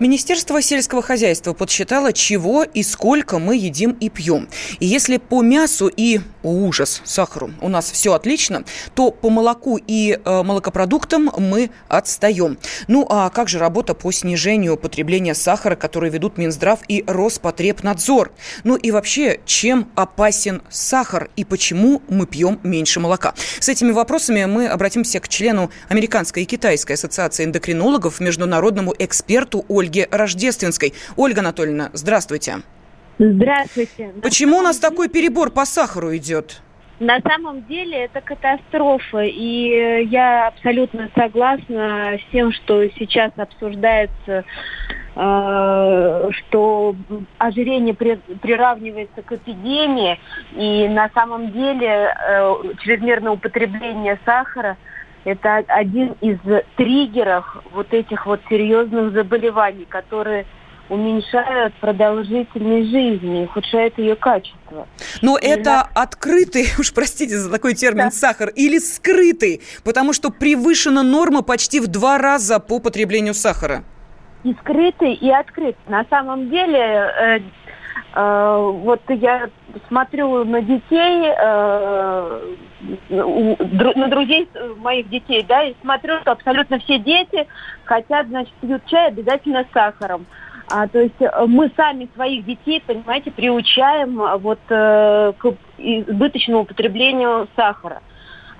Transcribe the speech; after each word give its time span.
Министерство 0.00 0.62
сельского 0.62 1.02
хозяйства 1.02 1.52
подсчитало, 1.52 2.14
чего 2.14 2.64
и 2.64 2.82
сколько 2.82 3.38
мы 3.38 3.58
едим 3.58 3.90
и 4.00 4.08
пьем. 4.08 4.48
И 4.78 4.86
если 4.86 5.18
по 5.18 5.42
мясу 5.42 5.92
и 5.94 6.20
ужас, 6.42 7.02
сахару 7.04 7.50
у 7.60 7.68
нас 7.68 7.90
все 7.90 8.14
отлично, 8.14 8.64
то 8.94 9.10
по 9.10 9.28
молоку 9.28 9.78
и 9.86 10.18
э, 10.24 10.42
молокопродуктам 10.42 11.30
мы 11.36 11.70
отстаем. 11.88 12.56
Ну 12.88 13.06
а 13.10 13.28
как 13.28 13.50
же 13.50 13.58
работа 13.58 13.92
по 13.92 14.10
снижению 14.10 14.78
потребления 14.78 15.34
сахара, 15.34 15.76
которые 15.76 16.10
ведут 16.10 16.38
Минздрав 16.38 16.80
и 16.88 17.04
Роспотребнадзор? 17.06 18.32
Ну 18.64 18.76
и 18.76 18.92
вообще, 18.92 19.40
чем 19.44 19.90
опасен 19.96 20.62
сахар 20.70 21.28
и 21.36 21.44
почему 21.44 22.00
мы 22.08 22.24
пьем 22.24 22.58
меньше 22.62 23.00
молока? 23.00 23.34
С 23.58 23.68
этими 23.68 23.90
вопросами 23.90 24.46
мы 24.46 24.66
обратимся 24.66 25.20
к 25.20 25.28
члену 25.28 25.70
Американской 25.90 26.44
и 26.44 26.46
Китайской 26.46 26.92
ассоциации 26.92 27.44
эндокринологов, 27.44 28.18
международному 28.18 28.94
эксперту 28.98 29.66
Ольге 29.68 29.89
Рождественской. 30.10 30.94
Ольга 31.16 31.40
Анатольевна, 31.40 31.90
здравствуйте. 31.92 32.62
Здравствуйте. 33.18 34.12
Почему 34.22 34.58
у 34.58 34.62
нас 34.62 34.78
такой 34.78 35.08
перебор 35.08 35.50
по 35.50 35.66
сахару 35.66 36.16
идет? 36.16 36.62
На 37.00 37.18
самом 37.20 37.64
деле 37.64 38.04
это 38.04 38.20
катастрофа, 38.20 39.22
и 39.22 40.04
я 40.10 40.48
абсолютно 40.48 41.08
согласна 41.14 42.18
с 42.18 42.32
тем, 42.32 42.52
что 42.52 42.86
сейчас 42.90 43.32
обсуждается, 43.36 44.44
э, 45.16 46.30
что 46.30 46.94
ожирение 47.38 47.94
приравнивается 47.94 49.22
к 49.22 49.32
эпидемии, 49.32 50.18
и 50.52 50.88
на 50.88 51.08
самом 51.14 51.52
деле 51.52 52.14
э, 52.14 52.54
чрезмерное 52.82 53.32
употребление 53.32 54.18
сахара 54.26 54.76
это 55.24 55.56
один 55.68 56.14
из 56.20 56.38
триггеров 56.76 57.62
вот 57.72 57.92
этих 57.92 58.26
вот 58.26 58.40
серьезных 58.48 59.12
заболеваний, 59.12 59.86
которые 59.88 60.46
уменьшают 60.88 61.72
продолжительность 61.74 62.90
жизни, 62.90 63.44
ухудшают 63.44 63.96
ее 63.96 64.16
качество. 64.16 64.88
Но 65.22 65.38
и 65.38 65.46
это 65.46 65.70
на... 65.70 65.82
открытый, 65.94 66.66
уж 66.78 66.92
простите 66.92 67.38
за 67.38 67.50
такой 67.50 67.74
термин, 67.74 68.06
да. 68.06 68.10
сахар, 68.10 68.50
или 68.50 68.78
скрытый, 68.78 69.62
потому 69.84 70.12
что 70.12 70.30
превышена 70.30 71.02
норма 71.02 71.42
почти 71.42 71.80
в 71.80 71.86
два 71.86 72.18
раза 72.18 72.58
по 72.58 72.80
потреблению 72.80 73.34
сахара. 73.34 73.84
И 74.42 74.52
скрытый, 74.54 75.14
и 75.14 75.30
открытый. 75.30 75.80
На 75.86 76.04
самом 76.10 76.50
деле, 76.50 76.78
э, 76.78 77.40
вот 78.12 79.02
я 79.08 79.48
смотрю 79.86 80.44
на 80.44 80.60
детей, 80.62 81.32
э, 81.38 82.54
на 83.08 84.08
друзей 84.08 84.48
моих 84.78 85.08
детей, 85.08 85.44
да, 85.48 85.62
и 85.62 85.74
смотрю, 85.80 86.18
что 86.20 86.32
абсолютно 86.32 86.80
все 86.80 86.98
дети 86.98 87.46
хотят, 87.84 88.26
значит, 88.26 88.52
пьют 88.60 88.84
чай 88.86 89.08
обязательно 89.08 89.64
с 89.64 89.72
сахаром. 89.72 90.26
А, 90.72 90.86
то 90.86 91.00
есть 91.00 91.20
э, 91.20 91.28
мы 91.46 91.70
сами 91.76 92.08
своих 92.14 92.44
детей, 92.44 92.82
понимаете, 92.86 93.32
приучаем 93.32 94.16
вот 94.38 94.60
э, 94.68 95.32
к 95.36 95.54
избыточному 95.78 96.60
употреблению 96.60 97.48
сахара. 97.56 98.02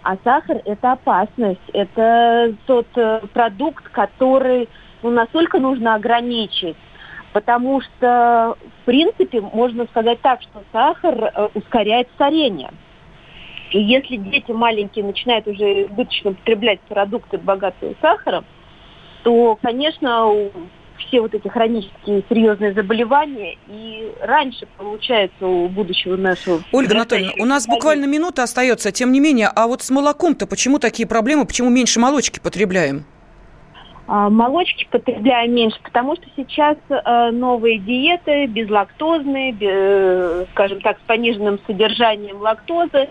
А 0.03 0.17
сахар– 0.25 0.61
это 0.65 0.93
опасность, 0.93 1.61
это 1.73 2.55
тот 2.67 2.87
э, 2.97 3.21
продукт, 3.33 3.89
который 3.91 4.69
ну, 5.03 5.11
настолько 5.11 5.61
нужно 5.61 5.95
ограничить, 5.95 6.77
потому 7.33 7.81
что, 7.81 8.57
в 8.83 8.85
принципе, 8.85 9.41
можно 9.41 9.87
сказать 9.87 10.21
так, 10.21 10.43
что 10.43 10.63
сахар 10.73 11.25
э, 11.25 11.49
ускоряет 11.55 12.09
старение. 12.15 12.71
И 13.71 13.81
если 13.81 14.17
дети 14.17 14.51
маленькие 14.51 15.05
начинают 15.05 15.47
уже 15.47 15.85
избыточно 15.85 16.31
употреблять 16.33 16.81
продукты, 16.81 17.39
богатые 17.39 17.95
сахаром, 18.01 18.45
то, 19.23 19.57
конечно, 19.63 20.51
все 20.99 21.21
вот 21.21 21.35
эти 21.35 21.47
хронические 21.49 22.25
серьезные 22.29 22.73
заболевания. 22.75 23.57
И 23.69 24.13
раньше, 24.21 24.67
получается, 24.77 25.47
у 25.47 25.69
будущего 25.69 26.17
нашего... 26.17 26.63
Ольга 26.73 26.95
Анатольевна, 26.95 27.33
у 27.39 27.47
нас 27.47 27.67
буквально 27.67 28.07
минута 28.07 28.43
остается. 28.43 28.93
Тем 28.93 29.13
не 29.13 29.21
менее, 29.21 29.49
а 29.55 29.67
вот 29.67 29.83
с 29.83 29.91
молоком-то 29.91 30.47
почему 30.47 30.79
такие 30.79 31.07
проблемы? 31.09 31.47
Почему 31.47 31.71
меньше 31.71 32.01
молочки 32.01 32.41
потребляем? 32.41 33.05
А, 34.13 34.29
молочки 34.29 34.89
потребляем 34.91 35.55
меньше, 35.55 35.79
потому 35.85 36.17
что 36.17 36.25
сейчас 36.35 36.77
э, 36.89 37.31
новые 37.31 37.79
диеты 37.79 38.47
безлактозные, 38.47 39.53
без, 39.53 40.49
скажем 40.51 40.81
так, 40.81 40.99
с 40.99 41.03
пониженным 41.03 41.61
содержанием 41.65 42.39
лактозы, 42.39 43.09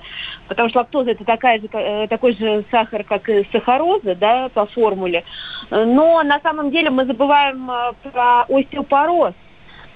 потому 0.49 0.67
что 0.67 0.79
лактоза 0.79 1.11
это 1.11 1.23
такая 1.23 1.61
же, 1.61 1.69
э, 1.71 2.07
такой 2.09 2.35
же 2.35 2.65
сахар, 2.69 3.05
как 3.05 3.29
и 3.29 3.47
сахароза, 3.53 4.13
да, 4.13 4.49
по 4.49 4.65
формуле. 4.65 5.23
Но 5.69 6.21
на 6.21 6.41
самом 6.41 6.69
деле 6.69 6.89
мы 6.89 7.05
забываем 7.05 7.71
э, 7.71 7.93
про 8.11 8.41
остеопороз, 8.49 9.35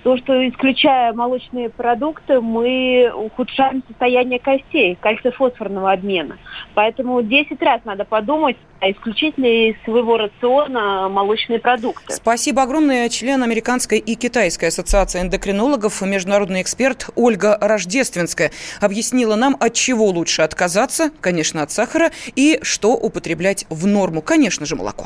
то, 0.04 0.18
что 0.18 0.48
исключая 0.48 1.14
молочные 1.14 1.70
продукты, 1.70 2.42
мы 2.42 3.12
ухудшаем 3.16 3.84
состояние 3.88 4.40
костей, 4.40 4.98
кальций-фосфорного 5.00 5.94
обмена. 5.94 6.38
Поэтому 6.76 7.22
10 7.22 7.62
раз 7.62 7.82
надо 7.86 8.04
подумать, 8.04 8.58
а 8.82 8.92
исключить 8.92 9.38
ли 9.38 9.70
из 9.70 9.84
своего 9.86 10.18
рациона 10.18 11.08
молочные 11.08 11.60
продукты. 11.60 12.14
Спасибо 12.14 12.64
огромное. 12.64 13.08
Член 13.08 13.42
Американской 13.44 13.98
и 13.98 14.16
Китайской 14.16 14.66
ассоциации 14.66 15.22
эндокринологов, 15.22 16.02
международный 16.02 16.62
эксперт 16.62 17.10
Ольга 17.16 17.58
Рождественская 17.62 18.52
объяснила 18.82 19.36
нам, 19.36 19.56
от 19.60 19.74
чего 19.74 20.08
лучше 20.08 20.42
отказаться, 20.42 21.12
конечно, 21.22 21.64
от 21.64 21.72
сахара, 21.72 22.12
и 22.36 22.60
что 22.62 22.94
употреблять 22.94 23.66
в 23.70 23.88
норму, 23.88 24.22
конечно 24.22 24.66
же, 24.66 24.76
молоко. 24.76 25.06